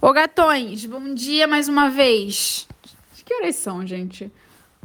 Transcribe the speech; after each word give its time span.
Ô 0.00 0.12
gatões, 0.12 0.86
bom 0.86 1.12
dia 1.12 1.48
mais 1.48 1.68
uma 1.68 1.90
vez. 1.90 2.68
Que 3.24 3.34
horas 3.34 3.56
são, 3.56 3.84
gente? 3.84 4.30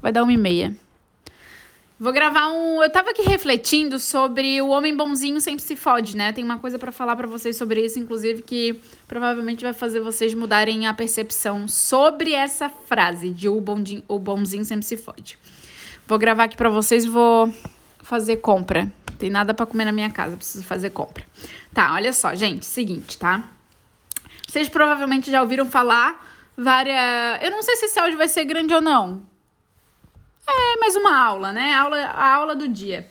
Vai 0.01 0.11
dar 0.11 0.23
uma 0.23 0.33
e 0.33 0.37
meia. 0.37 0.75
Vou 1.99 2.11
gravar 2.11 2.49
um. 2.49 2.81
Eu 2.81 2.89
tava 2.89 3.11
aqui 3.11 3.21
refletindo 3.21 3.99
sobre 3.99 4.59
o 4.59 4.69
homem 4.69 4.97
bonzinho 4.97 5.39
sempre 5.39 5.61
se 5.61 5.75
fode, 5.75 6.17
né? 6.17 6.33
Tem 6.33 6.43
uma 6.43 6.57
coisa 6.57 6.79
para 6.79 6.91
falar 6.91 7.15
para 7.15 7.27
vocês 7.27 7.55
sobre 7.55 7.85
isso, 7.85 7.99
inclusive, 7.99 8.41
que 8.41 8.81
provavelmente 9.07 9.63
vai 9.63 9.71
fazer 9.71 9.99
vocês 9.99 10.33
mudarem 10.33 10.87
a 10.87 10.93
percepção 10.95 11.67
sobre 11.67 12.33
essa 12.33 12.67
frase 12.67 13.29
de 13.29 13.47
o, 13.47 13.61
bondinho, 13.61 14.03
o 14.07 14.17
bonzinho 14.17 14.65
sempre 14.65 14.83
se 14.83 14.97
fode. 14.97 15.37
Vou 16.07 16.17
gravar 16.17 16.45
aqui 16.45 16.57
para 16.57 16.71
vocês 16.71 17.05
vou 17.05 17.53
fazer 18.01 18.37
compra. 18.37 18.91
Tem 19.19 19.29
nada 19.29 19.53
para 19.53 19.67
comer 19.67 19.85
na 19.85 19.91
minha 19.91 20.09
casa, 20.09 20.35
preciso 20.35 20.63
fazer 20.63 20.89
compra. 20.89 21.23
Tá, 21.71 21.93
olha 21.93 22.11
só, 22.11 22.33
gente, 22.33 22.65
seguinte, 22.65 23.15
tá? 23.15 23.47
Vocês 24.53 24.69
provavelmente 24.69 25.31
já 25.31 25.41
ouviram 25.41 25.65
falar 25.65 26.23
várias. 26.55 27.41
Eu 27.41 27.49
não 27.49 27.63
sei 27.63 27.75
se 27.75 27.85
esse 27.85 27.99
áudio 27.99 28.19
vai 28.19 28.27
ser 28.27 28.45
grande 28.45 28.71
ou 28.71 28.81
não. 28.81 29.23
É 30.47 30.79
mais 30.79 30.95
uma 30.95 31.17
aula, 31.17 31.51
né? 31.51 31.73
Aula, 31.73 31.97
a 31.97 32.35
aula 32.35 32.55
do 32.55 32.67
dia. 32.67 33.09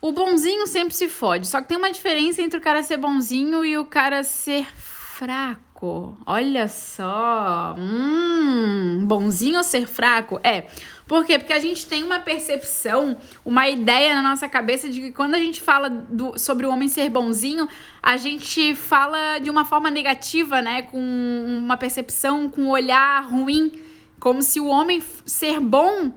O 0.00 0.10
bonzinho 0.10 0.66
sempre 0.66 0.94
se 0.94 1.06
fode. 1.06 1.46
Só 1.46 1.60
que 1.60 1.68
tem 1.68 1.76
uma 1.76 1.92
diferença 1.92 2.40
entre 2.40 2.58
o 2.58 2.62
cara 2.62 2.82
ser 2.82 2.96
bonzinho 2.96 3.62
e 3.62 3.76
o 3.76 3.84
cara 3.84 4.24
ser 4.24 4.66
fraco. 4.74 6.16
Olha 6.24 6.66
só. 6.66 7.74
Hum, 7.78 9.04
bonzinho 9.04 9.58
ou 9.58 9.62
ser 9.62 9.86
fraco? 9.86 10.40
É. 10.42 10.66
Por 11.12 11.26
quê? 11.26 11.38
Porque 11.38 11.52
a 11.52 11.58
gente 11.58 11.84
tem 11.86 12.02
uma 12.02 12.20
percepção, 12.20 13.18
uma 13.44 13.68
ideia 13.68 14.14
na 14.14 14.22
nossa 14.22 14.48
cabeça 14.48 14.88
de 14.88 14.98
que 14.98 15.12
quando 15.12 15.34
a 15.34 15.38
gente 15.38 15.60
fala 15.60 15.90
do, 15.90 16.38
sobre 16.38 16.64
o 16.64 16.70
homem 16.70 16.88
ser 16.88 17.10
bonzinho, 17.10 17.68
a 18.02 18.16
gente 18.16 18.74
fala 18.74 19.38
de 19.38 19.50
uma 19.50 19.66
forma 19.66 19.90
negativa, 19.90 20.62
né? 20.62 20.80
Com 20.80 20.98
uma 20.98 21.76
percepção, 21.76 22.48
com 22.48 22.62
um 22.62 22.70
olhar 22.70 23.30
ruim. 23.30 23.72
Como 24.18 24.40
se 24.40 24.58
o 24.58 24.64
homem 24.64 25.02
ser 25.26 25.60
bom 25.60 26.14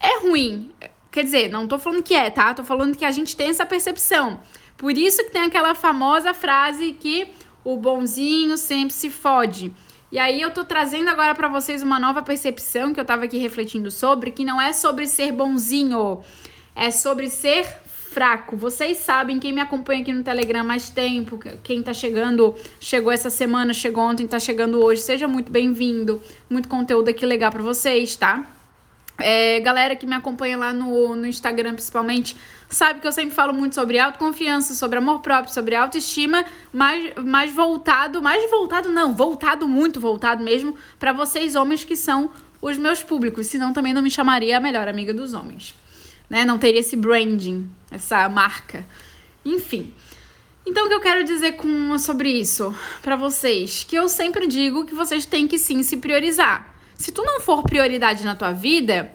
é 0.00 0.18
ruim. 0.18 0.72
Quer 1.12 1.22
dizer, 1.22 1.48
não 1.48 1.68
tô 1.68 1.78
falando 1.78 2.02
que 2.02 2.16
é, 2.16 2.28
tá? 2.28 2.52
Tô 2.52 2.64
falando 2.64 2.96
que 2.96 3.04
a 3.04 3.12
gente 3.12 3.36
tem 3.36 3.50
essa 3.50 3.64
percepção. 3.64 4.40
Por 4.76 4.98
isso 4.98 5.22
que 5.22 5.30
tem 5.30 5.42
aquela 5.42 5.72
famosa 5.72 6.34
frase 6.34 6.94
que 6.94 7.28
o 7.62 7.76
bonzinho 7.76 8.58
sempre 8.58 8.92
se 8.92 9.08
fode. 9.08 9.72
E 10.16 10.18
aí 10.18 10.40
eu 10.40 10.50
tô 10.50 10.64
trazendo 10.64 11.10
agora 11.10 11.34
para 11.34 11.46
vocês 11.46 11.82
uma 11.82 12.00
nova 12.00 12.22
percepção 12.22 12.94
que 12.94 12.98
eu 12.98 13.04
tava 13.04 13.26
aqui 13.26 13.36
refletindo 13.36 13.90
sobre, 13.90 14.30
que 14.30 14.46
não 14.46 14.58
é 14.58 14.72
sobre 14.72 15.06
ser 15.06 15.30
bonzinho, 15.30 16.22
é 16.74 16.90
sobre 16.90 17.28
ser 17.28 17.66
fraco. 17.84 18.56
Vocês 18.56 18.96
sabem, 18.96 19.38
quem 19.38 19.52
me 19.52 19.60
acompanha 19.60 20.00
aqui 20.00 20.14
no 20.14 20.24
Telegram 20.24 20.64
mais 20.64 20.88
tempo, 20.88 21.38
quem 21.62 21.82
tá 21.82 21.92
chegando, 21.92 22.54
chegou 22.80 23.12
essa 23.12 23.28
semana, 23.28 23.74
chegou 23.74 24.04
ontem, 24.04 24.26
tá 24.26 24.40
chegando 24.40 24.82
hoje, 24.82 25.02
seja 25.02 25.28
muito 25.28 25.52
bem-vindo. 25.52 26.22
Muito 26.48 26.66
conteúdo 26.66 27.10
aqui 27.10 27.26
legal 27.26 27.52
para 27.52 27.62
vocês, 27.62 28.16
tá? 28.16 28.42
É, 29.18 29.60
galera 29.60 29.94
que 29.94 30.06
me 30.06 30.14
acompanha 30.14 30.56
lá 30.56 30.72
no, 30.72 31.14
no 31.14 31.26
Instagram, 31.26 31.74
principalmente, 31.74 32.34
sabe 32.68 33.00
que 33.00 33.06
eu 33.06 33.12
sempre 33.12 33.34
falo 33.34 33.52
muito 33.52 33.74
sobre 33.74 33.98
autoconfiança, 33.98 34.74
sobre 34.74 34.98
amor 34.98 35.20
próprio, 35.20 35.52
sobre 35.52 35.74
autoestima, 35.74 36.44
mais, 36.72 37.14
mais 37.16 37.52
voltado, 37.52 38.20
mais 38.20 38.50
voltado 38.50 38.90
não, 38.90 39.14
voltado, 39.14 39.68
muito 39.68 40.00
voltado 40.00 40.42
mesmo, 40.42 40.76
para 40.98 41.12
vocês 41.12 41.54
homens 41.54 41.84
que 41.84 41.96
são 41.96 42.30
os 42.60 42.76
meus 42.76 43.02
públicos, 43.02 43.46
senão 43.46 43.72
também 43.72 43.92
não 43.92 44.02
me 44.02 44.10
chamaria 44.10 44.56
a 44.56 44.60
melhor 44.60 44.88
amiga 44.88 45.14
dos 45.14 45.34
homens. 45.34 45.74
Né? 46.28 46.44
Não 46.44 46.58
teria 46.58 46.80
esse 46.80 46.96
branding, 46.96 47.70
essa 47.90 48.28
marca. 48.28 48.84
Enfim. 49.44 49.92
Então, 50.64 50.86
o 50.86 50.88
que 50.88 50.94
eu 50.94 51.00
quero 51.00 51.22
dizer 51.22 51.52
com, 51.52 51.96
sobre 51.96 52.28
isso 52.28 52.74
para 53.00 53.14
vocês? 53.14 53.84
Que 53.84 53.94
eu 53.94 54.08
sempre 54.08 54.48
digo 54.48 54.84
que 54.84 54.94
vocês 54.94 55.24
têm 55.24 55.46
que 55.46 55.58
sim 55.58 55.82
se 55.84 55.98
priorizar. 55.98 56.74
Se 56.96 57.12
tu 57.12 57.22
não 57.22 57.40
for 57.40 57.62
prioridade 57.62 58.24
na 58.24 58.34
tua 58.34 58.52
vida, 58.52 59.12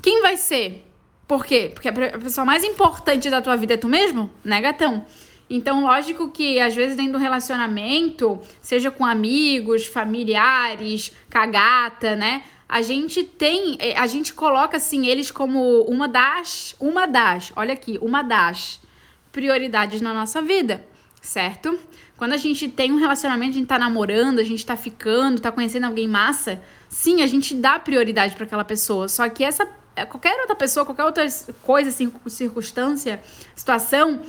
quem 0.00 0.22
vai 0.22 0.38
ser? 0.38 0.85
Por 1.26 1.44
quê? 1.44 1.70
Porque 1.74 1.88
a 1.88 1.92
pessoa 1.92 2.44
mais 2.44 2.62
importante 2.62 3.28
da 3.28 3.42
tua 3.42 3.56
vida 3.56 3.74
é 3.74 3.76
tu 3.76 3.88
mesmo, 3.88 4.30
né, 4.44 4.60
gatão? 4.60 5.04
Então, 5.48 5.82
lógico 5.82 6.30
que 6.30 6.60
às 6.60 6.74
vezes 6.74 6.96
dentro 6.96 7.12
do 7.12 7.18
relacionamento, 7.18 8.40
seja 8.60 8.90
com 8.90 9.04
amigos, 9.04 9.86
familiares, 9.86 11.12
cagata, 11.30 12.16
né? 12.16 12.42
A 12.68 12.82
gente 12.82 13.22
tem, 13.22 13.76
eh, 13.78 13.96
a 13.96 14.08
gente 14.08 14.34
coloca 14.34 14.76
assim 14.76 15.06
eles 15.06 15.30
como 15.30 15.82
uma 15.82 16.08
das, 16.08 16.74
uma 16.80 17.06
das, 17.06 17.52
olha 17.54 17.74
aqui, 17.74 17.96
uma 18.02 18.22
das 18.22 18.80
prioridades 19.30 20.00
na 20.00 20.12
nossa 20.12 20.42
vida, 20.42 20.84
certo? 21.22 21.78
Quando 22.16 22.32
a 22.32 22.36
gente 22.36 22.68
tem 22.68 22.90
um 22.90 22.96
relacionamento, 22.96 23.52
a 23.52 23.58
gente 23.58 23.68
tá 23.68 23.78
namorando, 23.78 24.40
a 24.40 24.44
gente 24.44 24.66
tá 24.66 24.76
ficando, 24.76 25.40
tá 25.40 25.52
conhecendo 25.52 25.84
alguém 25.84 26.08
massa, 26.08 26.60
sim, 26.88 27.22
a 27.22 27.26
gente 27.26 27.54
dá 27.54 27.78
prioridade 27.78 28.34
para 28.34 28.46
aquela 28.46 28.64
pessoa. 28.64 29.06
Só 29.06 29.28
que 29.28 29.44
essa 29.44 29.68
qualquer 30.04 30.38
outra 30.40 30.54
pessoa, 30.54 30.84
qualquer 30.84 31.04
outra 31.04 31.26
coisa, 31.62 31.90
circunstância, 31.90 33.22
situação, 33.54 34.22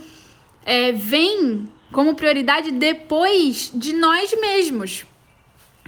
é, 0.66 0.92
vem 0.92 1.68
como 1.92 2.16
prioridade 2.16 2.72
depois 2.72 3.72
de 3.74 3.94
nós 3.94 4.34
mesmos. 4.40 5.06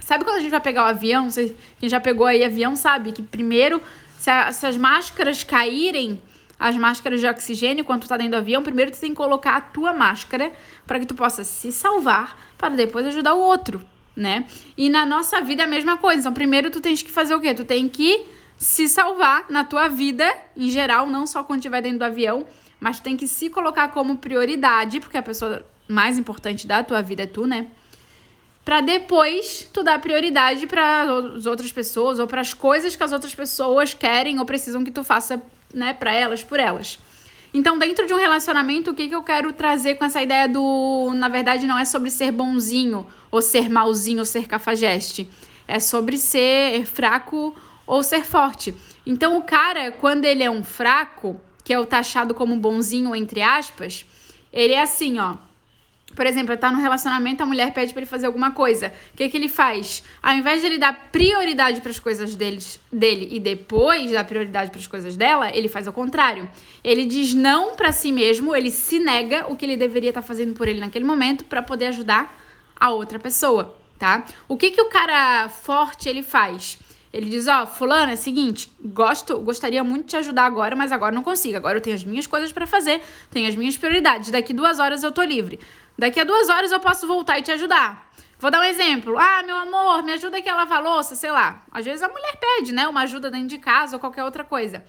Sabe 0.00 0.24
quando 0.24 0.36
a 0.36 0.40
gente 0.40 0.50
vai 0.50 0.60
pegar 0.60 0.84
o 0.84 0.88
avião? 0.88 1.28
Quem 1.78 1.88
já 1.88 2.00
pegou 2.00 2.26
aí 2.26 2.42
avião 2.44 2.74
sabe 2.74 3.12
que 3.12 3.22
primeiro, 3.22 3.82
se, 4.18 4.30
a, 4.30 4.52
se 4.52 4.66
as 4.66 4.76
máscaras 4.76 5.44
caírem, 5.44 6.20
as 6.58 6.76
máscaras 6.76 7.20
de 7.20 7.26
oxigênio, 7.26 7.84
quando 7.84 8.02
tu 8.02 8.08
tá 8.08 8.16
dentro 8.16 8.32
do 8.32 8.38
avião, 8.38 8.62
primeiro 8.62 8.90
tu 8.90 8.98
tem 8.98 9.10
que 9.10 9.16
colocar 9.16 9.56
a 9.56 9.60
tua 9.60 9.92
máscara 9.92 10.52
para 10.86 10.98
que 10.98 11.06
tu 11.06 11.14
possa 11.14 11.44
se 11.44 11.70
salvar, 11.70 12.36
para 12.58 12.74
depois 12.74 13.06
ajudar 13.06 13.34
o 13.34 13.40
outro 13.40 13.84
né? 14.16 14.44
E 14.76 14.88
na 14.90 15.06
nossa 15.06 15.40
vida 15.40 15.62
é 15.62 15.64
a 15.64 15.68
mesma 15.68 15.96
coisa. 15.96 16.20
Então, 16.20 16.32
primeiro 16.32 16.70
tu 16.70 16.80
tens 16.80 17.02
que 17.02 17.10
fazer 17.10 17.34
o 17.34 17.40
quê? 17.40 17.54
Tu 17.54 17.64
tem 17.64 17.88
que 17.88 18.26
se 18.60 18.90
salvar 18.90 19.46
na 19.48 19.64
tua 19.64 19.88
vida, 19.88 20.30
em 20.54 20.70
geral, 20.70 21.06
não 21.06 21.26
só 21.26 21.42
quando 21.42 21.60
estiver 21.60 21.80
dentro 21.80 22.00
do 22.00 22.04
avião, 22.04 22.46
mas 22.78 23.00
tem 23.00 23.16
que 23.16 23.26
se 23.26 23.48
colocar 23.48 23.88
como 23.88 24.18
prioridade, 24.18 25.00
porque 25.00 25.16
a 25.16 25.22
pessoa 25.22 25.64
mais 25.88 26.18
importante 26.18 26.66
da 26.66 26.84
tua 26.84 27.00
vida 27.00 27.22
é 27.22 27.26
tu, 27.26 27.46
né? 27.46 27.68
Para 28.62 28.82
depois 28.82 29.66
tu 29.72 29.82
dar 29.82 29.98
prioridade 29.98 30.66
para 30.66 31.04
as 31.34 31.46
outras 31.46 31.72
pessoas 31.72 32.18
ou 32.18 32.26
para 32.26 32.42
as 32.42 32.52
coisas 32.52 32.94
que 32.94 33.02
as 33.02 33.12
outras 33.12 33.34
pessoas 33.34 33.94
querem 33.94 34.38
ou 34.38 34.44
precisam 34.44 34.84
que 34.84 34.90
tu 34.90 35.02
faça, 35.02 35.42
né, 35.72 35.94
para 35.94 36.12
elas, 36.12 36.44
por 36.44 36.60
elas. 36.60 36.98
Então, 37.54 37.78
dentro 37.78 38.06
de 38.06 38.12
um 38.12 38.18
relacionamento, 38.18 38.90
o 38.90 38.94
que, 38.94 39.08
que 39.08 39.14
eu 39.14 39.22
quero 39.22 39.54
trazer 39.54 39.94
com 39.94 40.04
essa 40.04 40.22
ideia 40.22 40.46
do. 40.46 41.12
Na 41.14 41.28
verdade, 41.28 41.66
não 41.66 41.78
é 41.78 41.86
sobre 41.86 42.10
ser 42.10 42.30
bonzinho, 42.30 43.06
ou 43.30 43.40
ser 43.40 43.70
malzinho, 43.70 44.18
ou 44.18 44.26
ser 44.26 44.46
cafajeste. 44.46 45.28
É 45.66 45.80
sobre 45.80 46.18
ser 46.18 46.84
fraco 46.84 47.56
ou 47.90 48.04
ser 48.04 48.24
forte. 48.24 48.72
Então, 49.04 49.36
o 49.36 49.42
cara, 49.42 49.90
quando 49.90 50.24
ele 50.24 50.44
é 50.44 50.50
um 50.50 50.62
fraco, 50.62 51.40
que 51.64 51.72
é 51.72 51.78
o 51.78 51.84
taxado 51.84 52.32
como 52.32 52.54
bonzinho, 52.54 53.16
entre 53.16 53.42
aspas, 53.42 54.06
ele 54.52 54.74
é 54.74 54.80
assim, 54.80 55.18
ó. 55.18 55.34
Por 56.14 56.24
exemplo, 56.24 56.52
ele 56.52 56.60
tá 56.60 56.70
no 56.70 56.80
relacionamento, 56.80 57.42
a 57.42 57.46
mulher 57.46 57.72
pede 57.72 57.92
para 57.92 58.02
ele 58.02 58.10
fazer 58.10 58.26
alguma 58.26 58.52
coisa. 58.52 58.92
O 59.12 59.16
que, 59.16 59.28
que 59.28 59.36
ele 59.36 59.48
faz? 59.48 60.04
Ao 60.22 60.32
invés 60.32 60.60
de 60.60 60.68
ele 60.68 60.78
dar 60.78 61.10
prioridade 61.10 61.80
para 61.80 61.90
as 61.90 61.98
coisas 61.98 62.36
deles, 62.36 62.80
dele 62.92 63.28
e 63.32 63.40
depois 63.40 64.12
dar 64.12 64.22
prioridade 64.22 64.70
para 64.70 64.78
as 64.78 64.86
coisas 64.86 65.16
dela, 65.16 65.50
ele 65.52 65.68
faz 65.68 65.88
o 65.88 65.92
contrário. 65.92 66.48
Ele 66.84 67.04
diz 67.06 67.34
não 67.34 67.74
para 67.74 67.90
si 67.90 68.12
mesmo, 68.12 68.54
ele 68.54 68.70
se 68.70 69.00
nega 69.00 69.46
o 69.48 69.56
que 69.56 69.64
ele 69.64 69.76
deveria 69.76 70.10
estar 70.10 70.22
tá 70.22 70.26
fazendo 70.26 70.54
por 70.54 70.68
ele 70.68 70.78
naquele 70.78 71.04
momento 71.04 71.44
para 71.44 71.60
poder 71.60 71.86
ajudar 71.86 72.40
a 72.78 72.90
outra 72.90 73.18
pessoa, 73.18 73.76
tá? 73.98 74.24
O 74.46 74.56
que 74.56 74.70
que 74.70 74.80
o 74.80 74.88
cara 74.88 75.48
forte 75.48 76.08
ele 76.08 76.22
faz? 76.22 76.78
Ele 77.12 77.28
diz, 77.28 77.48
ó, 77.48 77.64
oh, 77.64 77.66
fulano, 77.66 78.12
é 78.12 78.14
o 78.14 78.18
seguinte, 78.18 78.72
gosto, 78.84 79.38
gostaria 79.40 79.82
muito 79.82 80.04
de 80.04 80.10
te 80.10 80.16
ajudar 80.18 80.44
agora, 80.44 80.76
mas 80.76 80.92
agora 80.92 81.12
não 81.12 81.24
consigo. 81.24 81.56
Agora 81.56 81.78
eu 81.78 81.82
tenho 81.82 81.96
as 81.96 82.04
minhas 82.04 82.26
coisas 82.26 82.52
para 82.52 82.66
fazer, 82.66 83.02
tenho 83.30 83.48
as 83.48 83.56
minhas 83.56 83.76
prioridades. 83.76 84.30
Daqui 84.30 84.52
duas 84.52 84.78
horas 84.78 85.02
eu 85.02 85.10
tô 85.10 85.22
livre. 85.22 85.58
Daqui 85.98 86.20
a 86.20 86.24
duas 86.24 86.48
horas 86.48 86.70
eu 86.70 86.78
posso 86.78 87.06
voltar 87.06 87.38
e 87.38 87.42
te 87.42 87.50
ajudar. 87.50 88.10
Vou 88.38 88.50
dar 88.50 88.60
um 88.60 88.64
exemplo. 88.64 89.18
Ah, 89.18 89.42
meu 89.44 89.56
amor, 89.56 90.02
me 90.02 90.12
ajuda 90.12 90.38
aqui 90.38 90.48
a 90.48 90.54
lavar 90.54 90.82
louça, 90.82 91.14
sei 91.14 91.30
lá. 91.30 91.62
Às 91.70 91.84
vezes 91.84 92.02
a 92.02 92.08
mulher 92.08 92.38
pede, 92.40 92.72
né? 92.72 92.86
Uma 92.88 93.02
ajuda 93.02 93.30
dentro 93.30 93.48
de 93.48 93.58
casa 93.58 93.96
ou 93.96 94.00
qualquer 94.00 94.24
outra 94.24 94.44
coisa. 94.44 94.82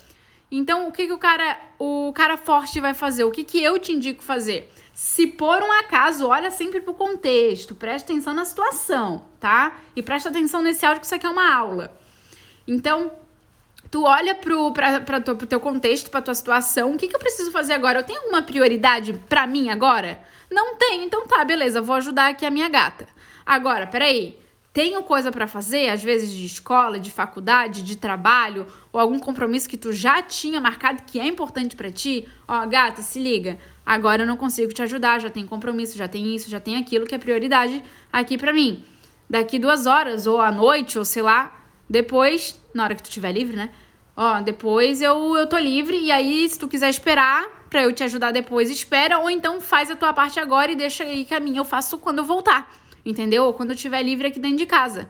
Então, 0.50 0.88
o 0.88 0.92
que, 0.92 1.08
que 1.08 1.14
o 1.14 1.18
cara 1.18 1.58
o 1.80 2.14
cara 2.14 2.38
forte 2.38 2.80
vai 2.80 2.94
fazer? 2.94 3.24
O 3.24 3.32
que, 3.32 3.44
que 3.44 3.62
eu 3.62 3.80
te 3.80 3.92
indico 3.92 4.24
fazer? 4.24 4.72
Se 4.94 5.26
por 5.26 5.62
um 5.64 5.72
acaso, 5.72 6.28
olha 6.28 6.52
sempre 6.52 6.80
pro 6.80 6.94
contexto, 6.94 7.74
preste 7.74 8.06
atenção 8.06 8.34
na 8.34 8.46
situação, 8.46 9.26
tá? 9.40 9.78
E 9.96 10.04
presta 10.04 10.30
atenção 10.30 10.62
nesse 10.62 10.86
áudio 10.86 11.00
que 11.02 11.06
isso 11.06 11.16
aqui 11.16 11.26
é 11.26 11.30
uma 11.30 11.54
aula. 11.54 12.00
Então, 12.72 13.12
tu 13.92 14.06
olha 14.06 14.34
pra, 14.34 15.02
pro 15.02 15.46
teu 15.46 15.60
contexto, 15.60 16.10
pra 16.10 16.22
tua 16.22 16.34
situação, 16.34 16.94
o 16.94 16.98
que, 16.98 17.10
que 17.10 17.16
eu 17.16 17.20
preciso 17.20 17.52
fazer 17.52 17.74
agora? 17.74 18.00
Eu 18.00 18.04
tenho 18.04 18.22
alguma 18.22 18.42
prioridade 18.42 19.12
para 19.28 19.46
mim 19.46 19.70
agora? 19.70 20.22
Não 20.50 20.78
tenho, 20.78 21.04
então 21.04 21.28
tá, 21.28 21.44
beleza, 21.44 21.82
vou 21.82 21.98
ajudar 21.98 22.30
aqui 22.30 22.46
a 22.46 22.50
minha 22.50 22.70
gata. 22.70 23.10
Agora, 23.46 23.86
peraí, 23.88 24.40
tenho 24.72 25.04
coisa 25.04 25.34
para 25.34 25.48
fazer, 25.48 25.90
às 25.90 26.02
vezes 26.02 26.32
de 26.32 26.46
escola, 26.46 26.98
de 26.98 27.12
faculdade, 27.12 27.84
de 27.84 27.98
trabalho, 27.98 28.66
ou 28.94 29.02
algum 29.02 29.20
compromisso 29.20 29.68
que 29.68 29.78
tu 29.78 29.92
já 29.92 30.22
tinha 30.22 30.62
marcado 30.62 31.04
que 31.06 31.20
é 31.20 31.28
importante 31.28 31.76
para 31.76 31.92
ti? 31.92 32.26
Ó, 32.48 32.66
gata, 32.68 33.02
se 33.02 33.20
liga, 33.20 33.60
agora 33.86 34.24
eu 34.24 34.28
não 34.28 34.38
consigo 34.38 34.74
te 34.74 34.82
ajudar, 34.82 35.20
já 35.20 35.30
tem 35.30 35.46
compromisso, 35.46 35.98
já 35.98 36.08
tem 36.08 36.34
isso, 36.34 36.50
já 36.50 36.62
tem 36.62 36.78
aquilo 36.78 37.06
que 37.06 37.16
é 37.16 37.18
prioridade 37.18 37.84
aqui 38.14 38.38
para 38.38 38.54
mim. 38.54 38.86
daqui 39.30 39.60
duas 39.60 39.86
horas, 39.86 40.26
ou 40.26 40.40
à 40.40 40.52
noite, 40.52 40.98
ou 40.98 41.06
sei 41.06 41.22
lá, 41.22 41.61
depois, 41.92 42.58
na 42.74 42.86
hora 42.86 42.96
que 42.96 43.04
tu 43.04 43.10
estiver 43.10 43.34
livre, 43.34 43.58
né? 43.58 43.70
Ó, 44.16 44.40
depois 44.40 45.02
eu, 45.02 45.36
eu 45.36 45.46
tô 45.46 45.58
livre, 45.58 45.98
e 45.98 46.10
aí, 46.10 46.48
se 46.48 46.58
tu 46.58 46.66
quiser 46.66 46.90
esperar 46.90 47.46
pra 47.70 47.84
eu 47.84 47.92
te 47.92 48.02
ajudar 48.02 48.32
depois, 48.32 48.70
espera, 48.70 49.20
ou 49.20 49.30
então 49.30 49.60
faz 49.60 49.92
a 49.92 49.96
tua 49.98 50.14
parte 50.14 50.40
agora 50.40 50.72
e 50.72 50.76
deixa 50.76 51.04
aí 51.04 51.26
que 51.26 51.34
a 51.34 51.40
minha 51.40 51.60
eu 51.60 51.66
faço 51.66 51.98
quando 51.98 52.20
eu 52.20 52.24
voltar, 52.24 52.74
entendeu? 53.06 53.44
Ou 53.44 53.54
quando 53.54 53.72
eu 53.72 53.76
estiver 53.76 54.02
livre 54.04 54.28
aqui 54.28 54.40
dentro 54.40 54.58
de 54.58 54.66
casa, 54.66 55.10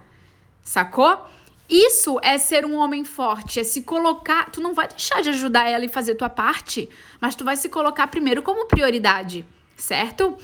sacou? 0.63 1.23
Isso 1.69 2.19
é 2.23 2.39
ser 2.39 2.65
um 2.65 2.75
homem 2.75 3.05
forte, 3.05 3.59
é 3.59 3.63
se 3.63 3.83
colocar. 3.83 4.49
Tu 4.49 4.59
não 4.59 4.73
vai 4.73 4.87
deixar 4.87 5.21
de 5.21 5.29
ajudar 5.29 5.69
ela 5.69 5.85
e 5.85 5.87
fazer 5.87 6.15
tua 6.15 6.29
parte, 6.29 6.89
mas 7.19 7.35
tu 7.35 7.45
vai 7.45 7.55
se 7.55 7.69
colocar 7.69 8.07
primeiro 8.07 8.41
como 8.41 8.65
prioridade, 8.65 9.45
certo? 9.77 10.35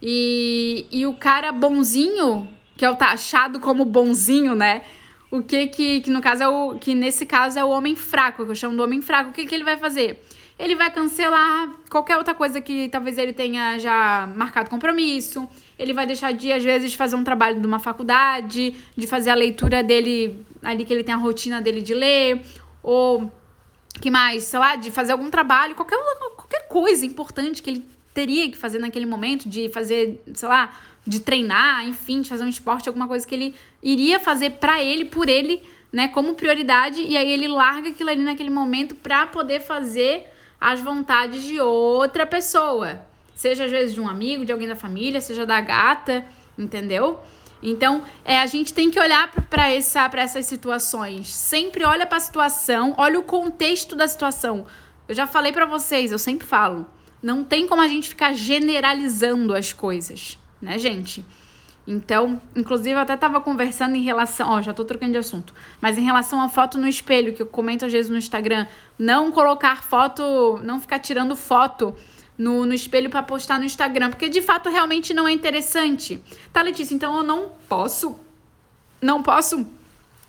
E, 0.00 0.86
e 0.90 1.06
o 1.06 1.14
cara 1.14 1.52
bonzinho, 1.52 2.48
que 2.78 2.84
é 2.84 2.90
o 2.90 2.96
taxado 2.96 3.60
como 3.60 3.84
bonzinho, 3.84 4.54
né? 4.54 4.82
O 5.32 5.42
que 5.42 5.66
que, 5.66 6.00
que 6.02 6.10
no 6.10 6.20
caso 6.20 6.42
é 6.42 6.48
o 6.48 6.78
que 6.78 6.94
nesse 6.94 7.26
caso 7.26 7.58
é 7.58 7.64
o 7.64 7.70
homem 7.70 7.96
fraco, 7.96 8.44
que 8.44 8.50
eu 8.52 8.54
chamo 8.54 8.76
do 8.76 8.84
homem 8.84 9.02
fraco. 9.02 9.30
O 9.30 9.32
que 9.32 9.46
que 9.46 9.54
ele 9.54 9.64
vai 9.64 9.76
fazer? 9.78 10.22
Ele 10.58 10.76
vai 10.76 10.90
cancelar 10.92 11.70
qualquer 11.90 12.16
outra 12.18 12.34
coisa 12.34 12.60
que 12.60 12.88
talvez 12.88 13.18
ele 13.18 13.32
tenha 13.32 13.78
já 13.78 14.30
marcado 14.36 14.70
compromisso 14.70 15.48
ele 15.82 15.92
vai 15.92 16.06
deixar 16.06 16.32
de, 16.32 16.52
às 16.52 16.62
vezes, 16.62 16.94
fazer 16.94 17.16
um 17.16 17.24
trabalho 17.24 17.60
de 17.60 17.66
uma 17.66 17.80
faculdade, 17.80 18.76
de 18.96 19.06
fazer 19.06 19.30
a 19.30 19.34
leitura 19.34 19.82
dele, 19.82 20.44
ali 20.62 20.84
que 20.84 20.92
ele 20.92 21.02
tem 21.02 21.14
a 21.14 21.18
rotina 21.18 21.60
dele 21.60 21.82
de 21.82 21.92
ler, 21.92 22.40
ou 22.82 23.30
que 24.00 24.10
mais, 24.10 24.44
sei 24.44 24.58
lá, 24.58 24.76
de 24.76 24.90
fazer 24.90 25.12
algum 25.12 25.28
trabalho, 25.28 25.74
qualquer, 25.74 25.98
qualquer 26.36 26.68
coisa 26.68 27.04
importante 27.04 27.62
que 27.62 27.70
ele 27.70 27.88
teria 28.14 28.50
que 28.50 28.56
fazer 28.56 28.78
naquele 28.78 29.06
momento, 29.06 29.48
de 29.48 29.68
fazer, 29.70 30.22
sei 30.34 30.48
lá, 30.48 30.72
de 31.06 31.20
treinar, 31.20 31.86
enfim, 31.86 32.20
de 32.20 32.28
fazer 32.28 32.44
um 32.44 32.48
esporte, 32.48 32.88
alguma 32.88 33.08
coisa 33.08 33.26
que 33.26 33.34
ele 33.34 33.54
iria 33.82 34.20
fazer 34.20 34.50
para 34.52 34.82
ele, 34.82 35.04
por 35.04 35.28
ele, 35.28 35.62
né, 35.92 36.08
como 36.08 36.34
prioridade, 36.34 37.02
e 37.02 37.16
aí 37.16 37.30
ele 37.30 37.48
larga 37.48 37.90
aquilo 37.90 38.10
ali 38.10 38.22
naquele 38.22 38.50
momento 38.50 38.94
para 38.94 39.26
poder 39.26 39.60
fazer 39.60 40.26
as 40.60 40.80
vontades 40.80 41.42
de 41.42 41.60
outra 41.60 42.24
pessoa. 42.24 43.04
Seja 43.34 43.64
às 43.64 43.70
vezes 43.70 43.94
de 43.94 44.00
um 44.00 44.08
amigo, 44.08 44.44
de 44.44 44.52
alguém 44.52 44.68
da 44.68 44.76
família, 44.76 45.20
seja 45.20 45.44
da 45.44 45.60
gata, 45.60 46.24
entendeu? 46.56 47.20
Então, 47.62 48.04
é, 48.24 48.40
a 48.40 48.46
gente 48.46 48.74
tem 48.74 48.90
que 48.90 48.98
olhar 48.98 49.30
para 49.48 49.70
essa, 49.70 50.10
essas 50.14 50.46
situações. 50.46 51.28
Sempre 51.28 51.84
olha 51.84 52.06
para 52.06 52.18
a 52.18 52.20
situação, 52.20 52.94
olha 52.96 53.18
o 53.18 53.22
contexto 53.22 53.94
da 53.94 54.08
situação. 54.08 54.66
Eu 55.08 55.14
já 55.14 55.26
falei 55.26 55.52
para 55.52 55.66
vocês, 55.66 56.10
eu 56.10 56.18
sempre 56.18 56.46
falo, 56.46 56.86
não 57.22 57.44
tem 57.44 57.66
como 57.66 57.80
a 57.80 57.88
gente 57.88 58.08
ficar 58.08 58.32
generalizando 58.32 59.54
as 59.54 59.72
coisas, 59.72 60.38
né, 60.62 60.78
gente? 60.78 61.24
Então, 61.86 62.40
inclusive, 62.54 62.92
eu 62.92 62.98
até 63.00 63.14
estava 63.14 63.40
conversando 63.40 63.96
em 63.96 64.02
relação. 64.02 64.48
Ó, 64.50 64.62
já 64.62 64.70
estou 64.70 64.84
trocando 64.84 65.12
de 65.12 65.18
assunto. 65.18 65.52
Mas 65.80 65.98
em 65.98 66.04
relação 66.04 66.40
à 66.40 66.48
foto 66.48 66.78
no 66.78 66.86
espelho, 66.86 67.34
que 67.34 67.42
eu 67.42 67.46
comento 67.46 67.84
às 67.84 67.92
vezes 67.92 68.08
no 68.08 68.16
Instagram, 68.16 68.66
não 68.98 69.32
colocar 69.32 69.82
foto, 69.82 70.60
não 70.62 70.80
ficar 70.80 71.00
tirando 71.00 71.34
foto 71.34 71.94
no, 72.38 72.64
no 72.64 72.72
espelho 72.72 73.10
para 73.10 73.22
postar 73.22 73.58
no 73.58 73.64
Instagram, 73.64 74.10
porque 74.10 74.28
de 74.28 74.40
fato 74.40 74.68
realmente 74.68 75.12
não 75.12 75.26
é 75.26 75.32
interessante. 75.32 76.22
Tá, 76.52 76.62
Letícia? 76.62 76.94
Então 76.94 77.16
eu 77.16 77.22
não 77.24 77.50
posso, 77.68 78.16
não 79.00 79.20
posso 79.22 79.66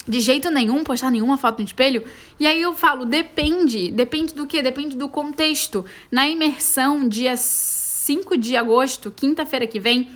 de 0.07 0.19
jeito 0.19 0.50
nenhum 0.50 0.83
postar 0.83 1.12
nenhuma 1.12 1.38
foto 1.38 1.59
no 1.59 1.65
espelho. 1.65 2.03
E 2.39 2.47
aí 2.47 2.62
eu 2.62 2.74
falo, 2.74 3.06
depende. 3.06 3.91
Depende 3.91 4.33
do 4.33 4.47
que? 4.47 4.62
Depende 4.62 4.97
do 4.97 5.07
contexto. 5.07 5.86
Na 6.12 6.27
imersão, 6.27 7.07
dia 7.07 7.38
5 8.03 8.38
de 8.38 8.57
agosto, 8.57 9.09
quinta-feira 9.11 9.65
que 9.65 9.79
vem, 9.79 10.11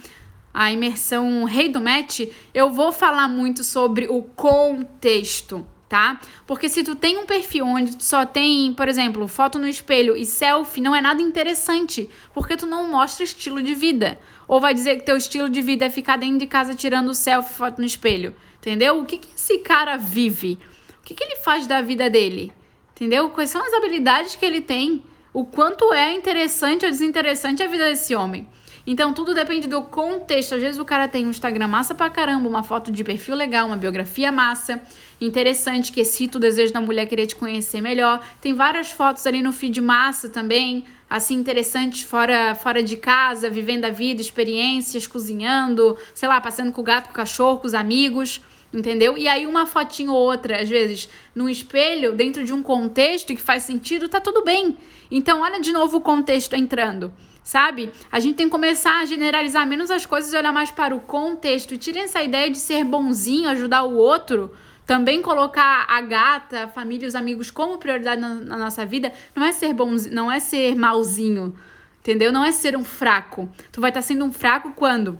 a 0.53 0.69
imersão 0.69 1.45
Rei 1.45 1.69
do 1.69 1.79
Match, 1.79 2.19
eu 2.53 2.69
vou 2.69 2.91
falar 2.91 3.29
muito 3.29 3.63
sobre 3.63 4.07
o 4.09 4.21
contexto 4.21 5.65
tá? 5.87 6.19
Porque 6.45 6.67
se 6.67 6.83
tu 6.83 6.95
tem 6.95 7.17
um 7.17 7.25
perfil 7.25 7.65
onde 7.65 8.03
só 8.03 8.25
tem, 8.25 8.73
por 8.73 8.89
exemplo, 8.89 9.25
foto 9.25 9.57
no 9.57 9.65
espelho 9.65 10.17
e 10.17 10.25
selfie, 10.25 10.81
não 10.81 10.93
é 10.93 10.99
nada 10.99 11.21
interessante, 11.21 12.09
porque 12.33 12.57
tu 12.57 12.65
não 12.65 12.91
mostra 12.91 13.23
estilo 13.23 13.63
de 13.63 13.73
vida. 13.73 14.19
Ou 14.49 14.59
vai 14.59 14.73
dizer 14.73 14.97
que 14.97 15.05
teu 15.05 15.15
estilo 15.15 15.49
de 15.49 15.61
vida 15.61 15.85
é 15.85 15.89
ficar 15.89 16.17
dentro 16.17 16.39
de 16.39 16.47
casa 16.47 16.75
tirando 16.75 17.15
selfie, 17.15 17.53
foto 17.53 17.79
no 17.79 17.85
espelho, 17.85 18.35
entendeu? 18.57 18.99
O 18.99 19.05
que, 19.05 19.17
que 19.17 19.29
esse 19.33 19.59
cara 19.59 19.95
vive? 19.95 20.59
O 20.99 21.03
que, 21.05 21.13
que 21.13 21.23
ele 21.23 21.37
faz 21.37 21.65
da 21.65 21.81
vida 21.81 22.09
dele? 22.09 22.51
Entendeu? 22.93 23.29
Quais 23.29 23.49
são 23.49 23.65
as 23.65 23.71
habilidades 23.71 24.35
que 24.35 24.45
ele 24.45 24.59
tem? 24.59 25.01
O 25.37 25.45
quanto 25.45 25.93
é 25.93 26.15
interessante 26.15 26.83
ou 26.83 26.89
desinteressante 26.89 27.61
a 27.61 27.67
vida 27.67 27.85
desse 27.85 28.15
homem? 28.15 28.47
Então, 28.87 29.13
tudo 29.13 29.35
depende 29.35 29.67
do 29.67 29.83
contexto. 29.83 30.55
Às 30.55 30.61
vezes 30.61 30.79
o 30.79 30.83
cara 30.83 31.07
tem 31.07 31.27
um 31.27 31.29
Instagram 31.29 31.67
massa 31.67 31.93
pra 31.93 32.09
caramba, 32.09 32.49
uma 32.49 32.63
foto 32.63 32.91
de 32.91 33.03
perfil 33.03 33.35
legal, 33.35 33.67
uma 33.67 33.77
biografia 33.77 34.31
massa, 34.31 34.81
interessante, 35.21 35.91
que 35.91 36.01
excita 36.01 36.39
o 36.39 36.41
desejo 36.41 36.73
da 36.73 36.81
mulher 36.81 37.05
querer 37.05 37.27
te 37.27 37.35
conhecer 37.35 37.81
melhor. 37.81 38.19
Tem 38.41 38.55
várias 38.55 38.89
fotos 38.89 39.27
ali 39.27 39.43
no 39.43 39.53
feed 39.53 39.79
massa 39.79 40.27
também, 40.27 40.85
assim, 41.07 41.35
interessantes 41.35 42.01
fora, 42.01 42.55
fora 42.55 42.81
de 42.81 42.97
casa, 42.97 43.47
vivendo 43.47 43.85
a 43.85 43.91
vida, 43.91 44.19
experiências, 44.19 45.05
cozinhando, 45.05 45.99
sei 46.15 46.27
lá, 46.27 46.41
passando 46.41 46.71
com 46.71 46.81
o 46.81 46.83
gato, 46.83 47.09
com 47.09 47.11
o 47.11 47.15
cachorro, 47.15 47.59
com 47.59 47.67
os 47.67 47.75
amigos 47.75 48.41
entendeu? 48.73 49.17
E 49.17 49.27
aí 49.27 49.45
uma 49.45 49.65
fotinho 49.65 50.11
ou 50.11 50.19
outra, 50.19 50.61
às 50.61 50.69
vezes, 50.69 51.09
num 51.33 51.49
espelho, 51.49 52.13
dentro 52.13 52.43
de 52.43 52.53
um 52.53 52.61
contexto 52.61 53.27
que 53.35 53.41
faz 53.41 53.63
sentido, 53.63 54.09
tá 54.09 54.19
tudo 54.19 54.43
bem. 54.43 54.77
Então, 55.09 55.41
olha 55.41 55.59
de 55.59 55.71
novo 55.71 55.97
o 55.97 56.01
contexto 56.01 56.55
entrando 56.55 57.13
sabe? 57.47 57.93
A 58.11 58.19
gente 58.19 58.35
tem 58.35 58.47
que 58.47 58.51
começar 58.51 58.99
a 58.99 59.05
generalizar 59.05 59.65
menos 59.65 59.89
as 59.89 60.05
coisas 60.05 60.33
e 60.33 60.37
olhar 60.37 60.51
mais 60.51 60.69
para 60.69 60.93
o 60.93 60.99
contexto. 60.99 61.77
Tirem 61.77 62.03
essa 62.03 62.21
ideia 62.21 62.51
de 62.51 62.57
ser 62.57 62.83
bonzinho, 62.83 63.47
ajudar 63.47 63.83
o 63.83 63.95
outro. 63.95 64.51
Também 64.85 65.21
colocar 65.21 65.85
a 65.87 66.01
gata, 66.01 66.65
a 66.65 66.67
família, 66.67 67.07
os 67.07 67.15
amigos 67.15 67.49
como 67.49 67.77
prioridade 67.77 68.19
na, 68.19 68.35
na 68.35 68.57
nossa 68.57 68.85
vida 68.85 69.13
não 69.33 69.45
é 69.45 69.53
ser 69.53 69.73
bonzinho, 69.73 70.13
não 70.13 70.29
é 70.29 70.41
ser 70.41 70.75
malzinho, 70.75 71.55
entendeu? 72.01 72.33
Não 72.33 72.43
é 72.43 72.51
ser 72.51 72.75
um 72.75 72.83
fraco. 72.83 73.49
Tu 73.71 73.79
vai 73.79 73.91
estar 73.91 74.01
sendo 74.01 74.25
um 74.25 74.31
fraco 74.31 74.73
quando 74.73 75.17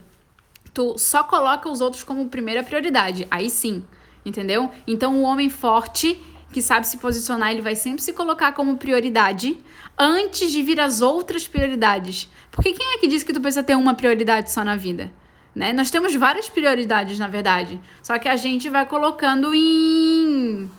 tu 0.72 0.96
só 0.98 1.22
coloca 1.22 1.68
os 1.68 1.80
outros 1.80 2.02
como 2.02 2.28
primeira 2.28 2.62
prioridade. 2.62 3.26
Aí 3.30 3.50
sim, 3.50 3.84
entendeu? 4.24 4.70
Então 4.86 5.16
o 5.16 5.22
homem 5.22 5.50
forte 5.50 6.22
que 6.52 6.62
sabe 6.62 6.86
se 6.86 6.98
posicionar, 6.98 7.50
ele 7.50 7.60
vai 7.60 7.76
sempre 7.76 8.02
se 8.02 8.12
colocar 8.12 8.52
como 8.52 8.76
prioridade 8.76 9.58
antes 9.98 10.50
de 10.50 10.62
vir 10.62 10.80
as 10.80 11.00
outras 11.00 11.46
prioridades. 11.46 12.30
Porque 12.50 12.72
quem 12.72 12.94
é 12.94 12.98
que 12.98 13.06
diz 13.06 13.22
que 13.22 13.32
tu 13.32 13.40
precisa 13.40 13.62
ter 13.62 13.76
uma 13.76 13.94
prioridade 13.94 14.50
só 14.50 14.64
na 14.64 14.76
vida? 14.76 15.12
Né? 15.54 15.72
Nós 15.72 15.90
temos 15.90 16.14
várias 16.14 16.48
prioridades, 16.48 17.18
na 17.18 17.26
verdade. 17.26 17.80
Só 18.02 18.18
que 18.18 18.28
a 18.28 18.36
gente 18.36 18.68
vai 18.68 18.86
colocando 18.86 19.54
em. 19.54 20.70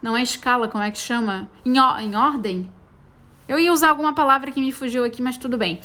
Não 0.00 0.16
é 0.16 0.22
escala, 0.22 0.68
como 0.68 0.82
é 0.82 0.90
que 0.90 0.98
chama? 0.98 1.48
Em, 1.64 1.76
em 1.76 2.16
ordem? 2.16 2.70
Eu 3.46 3.58
ia 3.58 3.72
usar 3.72 3.90
alguma 3.90 4.14
palavra 4.14 4.50
que 4.50 4.60
me 4.60 4.72
fugiu 4.72 5.04
aqui, 5.04 5.20
mas 5.20 5.36
tudo 5.36 5.58
bem. 5.58 5.80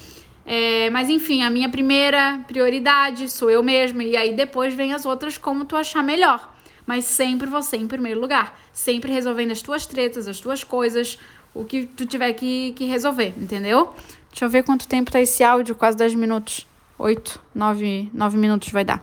É, 0.47 0.89
mas 0.89 1.09
enfim, 1.09 1.43
a 1.43 1.49
minha 1.49 1.69
primeira 1.69 2.39
prioridade 2.47 3.29
sou 3.29 3.51
eu 3.51 3.61
mesma, 3.61 4.03
e 4.03 4.17
aí 4.17 4.33
depois 4.33 4.73
vem 4.73 4.93
as 4.93 5.05
outras 5.05 5.37
como 5.37 5.65
tu 5.65 5.75
achar 5.75 6.01
melhor 6.01 6.57
mas 6.87 7.03
sempre 7.03 7.47
você 7.47 7.75
em 7.75 7.85
primeiro 7.85 8.19
lugar. 8.19 8.57
Sempre 8.71 9.11
resolvendo 9.11 9.51
as 9.51 9.61
tuas 9.61 9.85
tretas, 9.85 10.27
as 10.27 10.39
tuas 10.39 10.63
coisas, 10.63 11.19
o 11.53 11.65
que 11.65 11.85
tu 11.85 12.05
tiver 12.05 12.31
que, 12.33 12.71
que 12.71 12.85
resolver, 12.85 13.33
entendeu? 13.37 13.93
Deixa 14.29 14.45
eu 14.45 14.49
ver 14.49 14.63
quanto 14.63 14.87
tempo 14.87 15.11
tá 15.11 15.19
esse 15.19 15.43
áudio, 15.43 15.75
quase 15.75 15.97
10 15.97 16.15
minutos. 16.15 16.65
8, 16.97 17.39
9, 17.53 18.09
9 18.13 18.37
minutos 18.37 18.69
vai 18.69 18.85
dar. 18.85 19.01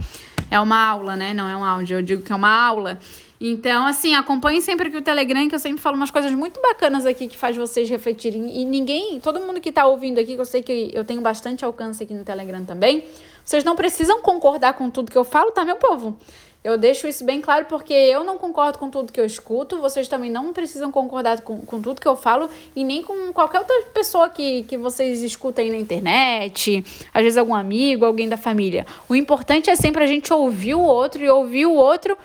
É 0.51 0.59
uma 0.59 0.85
aula, 0.85 1.15
né? 1.15 1.35
Não 1.35 1.49
é 1.49 1.57
um 1.57 1.65
áudio, 1.65 1.99
eu 1.99 2.03
digo 2.03 2.23
que 2.23 2.33
é 2.33 2.37
uma 2.37 2.51
aula. 2.51 2.99
Então, 3.41 3.87
assim, 3.87 4.15
acompanhem 4.15 4.61
sempre 4.61 4.89
aqui 4.89 4.97
o 4.97 5.03
Telegram, 5.03 5.49
que 5.49 5.55
eu 5.55 5.59
sempre 5.59 5.83
falo 5.83 5.97
umas 5.97 6.11
coisas 6.11 6.33
muito 6.33 6.61
bacanas 6.61 7.05
aqui 7.05 7.27
que 7.27 7.37
faz 7.37 7.57
vocês 7.57 7.91
refletirem. 7.91 8.61
E 8.61 8.65
ninguém, 8.65 9.21
todo 9.21 9.41
mundo 9.41 9.61
que 9.61 9.73
tá 9.73 9.87
ouvindo 9.87 10.19
aqui, 10.21 10.35
que 10.35 10.41
eu 10.41 10.47
sei 10.47 10.63
que 10.63 10.91
eu 10.95 11.05
tenho 11.05 11.21
bastante 11.21 11.65
alcance 11.65 12.03
aqui 12.03 12.15
no 12.15 12.25
Telegram 12.25 12.65
também, 12.65 13.05
vocês 13.45 13.65
não 13.65 13.77
precisam 13.77 14.23
concordar 14.23 14.75
com 14.75 14.89
tudo 14.89 15.11
que 15.11 15.19
eu 15.19 15.25
falo, 15.25 15.51
tá, 15.51 15.65
meu 15.65 15.77
povo? 15.77 16.17
Eu 16.65 16.79
deixo 16.79 17.07
isso 17.07 17.23
bem 17.27 17.43
claro 17.43 17.67
porque 17.67 17.93
eu 17.93 18.25
não 18.25 18.39
concordo 18.39 18.79
com 18.79 18.89
tudo 18.89 19.13
que 19.13 19.21
eu 19.21 19.27
escuto, 19.27 19.83
vocês 19.83 20.09
também 20.09 20.31
não 20.31 20.51
precisam 20.51 20.91
concordar 20.91 21.43
com, 21.43 21.61
com 21.61 21.79
tudo 21.79 22.01
que 22.01 22.09
eu 22.09 22.17
falo 22.17 22.49
e 22.75 22.83
nem 22.83 23.03
com 23.03 23.35
qualquer 23.35 23.59
outra 23.59 23.83
pessoa 23.93 24.31
que, 24.31 24.63
que 24.63 24.79
vocês 24.79 25.23
escutem 25.23 25.71
na 25.71 25.77
internet, 25.77 26.83
às 27.13 27.23
vezes 27.23 27.37
algum 27.37 27.55
amigo, 27.55 28.07
alguém 28.07 28.31
da 28.31 28.39
família. 28.39 28.87
O 29.07 29.15
importante 29.15 29.69
é 29.69 29.77
sempre 29.77 30.03
a 30.03 30.07
gente 30.07 30.33
ouvir 30.33 30.75
o 30.75 30.81
outro 30.81 31.23
e 31.23 31.29
ouvir 31.29 31.67
o 31.67 31.75
outro 31.75 32.17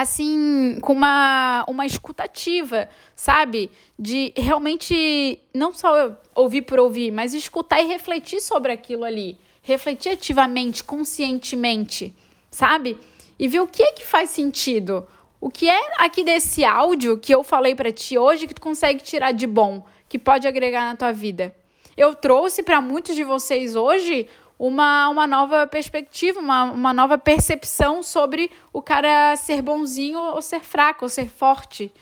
assim, 0.00 0.78
com 0.80 0.92
uma, 0.92 1.64
uma 1.68 1.86
escutativa, 1.86 2.88
sabe? 3.14 3.70
De 3.98 4.32
realmente 4.36 5.38
não 5.54 5.72
só 5.72 6.16
ouvir 6.34 6.62
por 6.62 6.78
ouvir, 6.78 7.10
mas 7.10 7.34
escutar 7.34 7.80
e 7.80 7.86
refletir 7.86 8.40
sobre 8.40 8.72
aquilo 8.72 9.04
ali. 9.04 9.38
Refletir 9.62 10.10
ativamente, 10.10 10.84
conscientemente, 10.84 12.14
sabe? 12.50 12.98
e 13.38 13.48
ver 13.48 13.60
o 13.60 13.66
que 13.66 13.82
é 13.82 13.92
que 13.92 14.06
faz 14.06 14.30
sentido. 14.30 15.06
O 15.40 15.50
que 15.50 15.68
é 15.68 15.80
aqui 15.98 16.24
desse 16.24 16.64
áudio 16.64 17.18
que 17.18 17.34
eu 17.34 17.44
falei 17.44 17.74
para 17.74 17.92
ti 17.92 18.16
hoje 18.16 18.46
que 18.46 18.54
tu 18.54 18.60
consegue 18.60 19.02
tirar 19.02 19.32
de 19.32 19.46
bom, 19.46 19.84
que 20.08 20.18
pode 20.18 20.48
agregar 20.48 20.86
na 20.86 20.96
tua 20.96 21.12
vida? 21.12 21.54
Eu 21.96 22.14
trouxe 22.14 22.62
para 22.62 22.80
muitos 22.80 23.14
de 23.14 23.24
vocês 23.24 23.76
hoje 23.76 24.28
uma, 24.58 25.08
uma 25.08 25.26
nova 25.26 25.66
perspectiva, 25.66 26.40
uma, 26.40 26.64
uma 26.64 26.92
nova 26.92 27.18
percepção 27.18 28.02
sobre 28.02 28.50
o 28.72 28.80
cara 28.80 29.36
ser 29.36 29.60
bonzinho 29.60 30.18
ou 30.18 30.40
ser 30.40 30.60
fraco, 30.60 31.04
ou 31.04 31.08
ser 31.08 31.28
forte, 31.28 31.92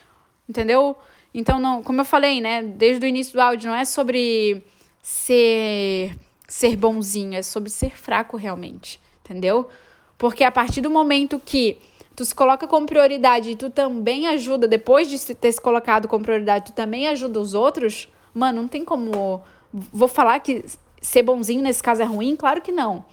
entendeu? 0.49 0.97
Então, 1.33 1.59
não, 1.59 1.83
como 1.83 2.01
eu 2.01 2.05
falei, 2.05 2.41
né, 2.41 2.63
desde 2.63 3.05
o 3.05 3.09
início 3.09 3.33
do 3.33 3.41
áudio, 3.41 3.69
não 3.71 3.77
é 3.77 3.85
sobre 3.85 4.65
ser, 5.03 6.17
ser 6.47 6.77
bonzinho, 6.77 7.35
é 7.35 7.43
sobre 7.43 7.71
ser 7.71 7.91
fraco 7.91 8.37
realmente, 8.37 9.01
entendeu? 9.25 9.69
Porque 10.17 10.45
a 10.45 10.53
partir 10.53 10.81
do 10.81 10.91
momento 10.91 11.43
que 11.45 11.79
tu 12.15 12.25
se 12.25 12.33
coloca 12.33 12.69
como 12.69 12.87
prioridade 12.87 13.51
e 13.51 13.57
tu 13.57 13.69
também 13.69 14.29
ajuda, 14.29 14.69
depois 14.69 15.11
de 15.11 15.35
ter 15.35 15.51
se 15.51 15.61
colocado 15.61 16.07
como 16.07 16.25
prioridade, 16.25 16.67
tu 16.67 16.73
também 16.73 17.09
ajuda 17.09 17.41
os 17.41 17.53
outros, 17.53 18.09
mano, 18.33 18.63
não 18.63 18.69
tem 18.69 18.85
como. 18.85 19.43
Vou 19.73 20.07
falar 20.07 20.39
que 20.39 20.65
ser 21.07 21.23
bonzinho 21.23 21.63
nesse 21.63 21.83
caso 21.83 22.03
é 22.03 22.05
ruim? 22.05 22.35
Claro 22.35 22.61
que 22.61 22.73
não. 22.73 23.05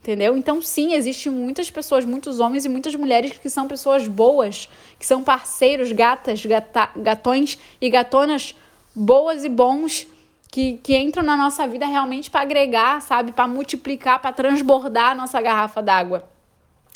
Entendeu? 0.00 0.36
Então, 0.36 0.62
sim, 0.62 0.94
existem 0.94 1.30
muitas 1.30 1.70
pessoas, 1.70 2.06
muitos 2.06 2.40
homens 2.40 2.64
e 2.64 2.68
muitas 2.68 2.94
mulheres 2.94 3.36
que 3.36 3.50
são 3.50 3.68
pessoas 3.68 4.08
boas, 4.08 4.68
que 4.98 5.06
são 5.06 5.22
parceiros, 5.22 5.92
gatas, 5.92 6.44
gata, 6.44 6.88
gatões 6.96 7.58
e 7.80 7.90
gatonas 7.90 8.54
boas 8.94 9.44
e 9.44 9.48
bons, 9.48 10.06
que, 10.50 10.78
que 10.78 10.96
entram 10.96 11.22
na 11.22 11.36
nossa 11.36 11.68
vida 11.68 11.86
realmente 11.86 12.30
para 12.30 12.40
agregar, 12.40 13.00
sabe? 13.02 13.30
Para 13.32 13.46
multiplicar, 13.46 14.20
para 14.20 14.32
transbordar 14.32 15.10
a 15.10 15.14
nossa 15.14 15.40
garrafa 15.40 15.82
d'água. 15.82 16.28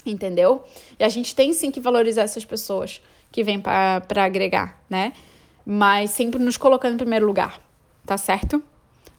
Entendeu? 0.04 0.64
E 0.98 1.04
a 1.04 1.08
gente 1.08 1.34
tem 1.34 1.52
sim 1.52 1.70
que 1.70 1.80
valorizar 1.80 2.22
essas 2.22 2.44
pessoas 2.44 3.02
que 3.30 3.44
vêm 3.44 3.60
para 3.60 4.24
agregar, 4.24 4.78
né? 4.88 5.12
Mas 5.64 6.10
sempre 6.10 6.42
nos 6.42 6.56
colocando 6.56 6.94
em 6.94 6.98
primeiro 6.98 7.26
lugar, 7.26 7.60
tá 8.06 8.16
certo? 8.16 8.62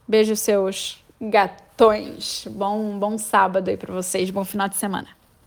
Beijo, 0.08 0.36
seus 0.36 1.04
gatões. 1.20 2.46
Bom, 2.50 2.98
bom 2.98 3.18
sábado 3.18 3.68
aí 3.68 3.76
para 3.76 3.94
vocês, 3.94 4.30
bom 4.30 4.44
final 4.44 4.68
de 4.68 4.76
semana. 4.76 5.15